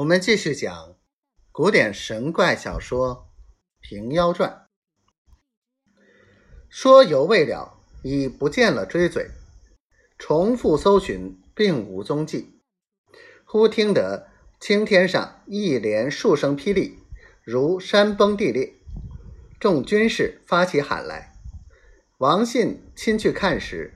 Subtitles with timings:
[0.00, 0.96] 我们继续讲
[1.52, 3.30] 古典神怪小说
[3.86, 4.66] 《平妖传》。
[6.70, 9.28] 说犹未了，已不见了追嘴，
[10.18, 12.62] 重复搜寻，并无踪迹。
[13.44, 14.28] 忽听得
[14.58, 16.98] 青天上一连数声霹雳，
[17.42, 18.72] 如山崩地裂。
[19.58, 21.34] 众军士发起喊来。
[22.16, 23.92] 王信亲去看时，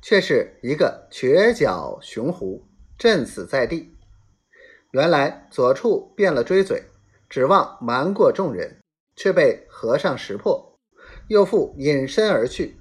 [0.00, 3.96] 却是一个瘸脚雄狐，震死在地。
[4.92, 6.82] 原来左处变了锥嘴，
[7.28, 8.78] 指望瞒过众人，
[9.14, 10.78] 却被和尚识破，
[11.28, 12.76] 又复隐身而去，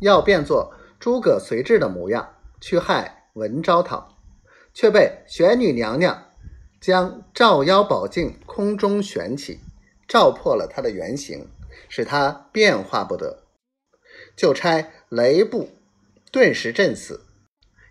[0.00, 4.16] 要变作诸葛随志的模样去害文昭讨，
[4.72, 6.30] 却被玄女娘娘
[6.80, 9.58] 将照妖宝镜空中悬起，
[10.06, 11.48] 照破了他的原形，
[11.88, 13.42] 使他变化不得，
[14.36, 15.68] 就差雷部
[16.30, 17.26] 顿时震死，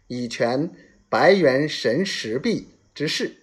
[0.07, 0.71] 以全
[1.09, 3.35] 白猿神石壁之势。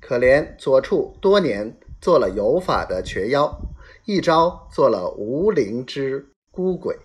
[0.00, 3.60] 可怜左处多年做了有法的瘸妖，
[4.04, 6.96] 一朝做了无灵之孤鬼，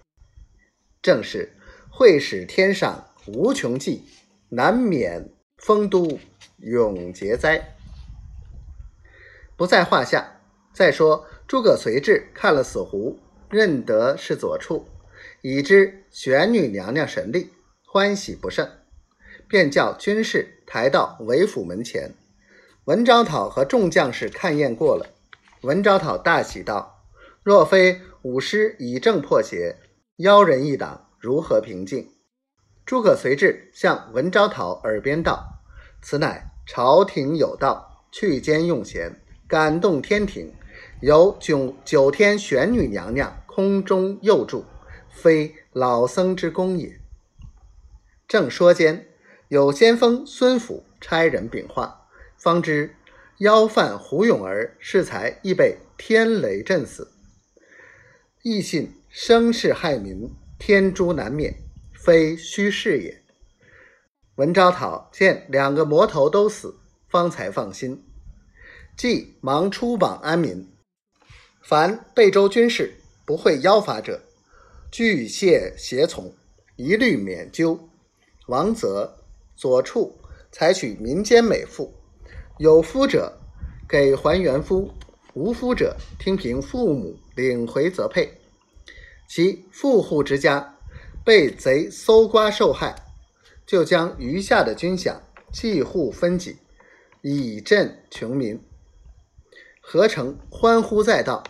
[1.01, 1.57] 正是
[1.89, 4.03] 会使天上无穷计，
[4.49, 6.19] 难免丰都
[6.57, 7.75] 永劫灾，
[9.55, 10.37] 不在话下。
[10.73, 14.85] 再说诸葛随志看了死狐，认得是左处，
[15.41, 17.49] 已知玄女娘娘神力，
[17.85, 18.69] 欢喜不胜，
[19.49, 22.13] 便叫军士抬到韦府门前。
[22.85, 25.05] 文昭讨和众将士看验过了，
[25.61, 27.05] 文昭讨大喜道
[27.43, 29.75] ：“若非武师以正破邪，
[30.15, 32.09] 妖人一党，如何平静？”
[32.83, 35.61] 诸葛随志向文昭讨耳边道
[36.01, 40.51] ：“此乃朝廷有道，去奸用贤，感动天庭，
[41.01, 44.65] 有九九天玄女娘娘空中佑助，
[45.11, 46.99] 非老僧之功也。”
[48.27, 49.05] 正说间，
[49.49, 52.00] 有先锋孙府差人禀话。
[52.41, 52.95] 方知
[53.37, 57.11] 妖犯胡永儿适才亦被天雷震死，
[58.41, 60.27] 亦信生事害民，
[60.57, 61.53] 天诛难免，
[61.93, 63.21] 非虚事也。
[64.37, 68.03] 文昭讨见两个魔头都死，方才放心，
[68.97, 70.67] 即忙出榜安民：
[71.61, 74.19] 凡贝州军士不会妖法者，
[74.91, 76.33] 俱谢胁从，
[76.75, 77.87] 一律免究。
[78.47, 79.19] 王泽
[79.55, 80.19] 左处
[80.51, 82.00] 采取民间美妇。
[82.57, 83.39] 有夫者
[83.87, 84.93] 给还原夫，
[85.33, 88.37] 无夫者听凭父母领回则配。
[89.27, 90.77] 其富户之家
[91.25, 92.95] 被贼搜刮受害，
[93.65, 95.15] 就将余下的军饷
[95.51, 96.57] 计户分给，
[97.21, 98.61] 以赈穷民。
[99.79, 101.43] 何成欢呼载道。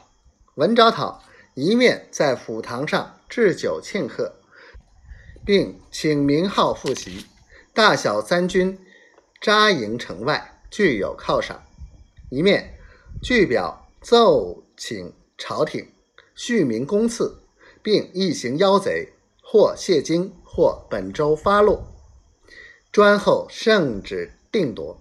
[0.56, 1.24] 文昭讨
[1.56, 4.36] 一面在府堂上置酒庆贺，
[5.46, 7.26] 并请名号复席，
[7.74, 8.78] 大小三军
[9.42, 10.51] 扎营城外。
[10.72, 11.62] 具有犒赏，
[12.30, 12.78] 一面
[13.22, 15.86] 具表奏请朝廷
[16.34, 17.38] 续明公赐，
[17.84, 19.12] 并一行妖贼
[19.44, 21.84] 或谢金或本州发落，
[22.90, 25.01] 专候圣旨定夺。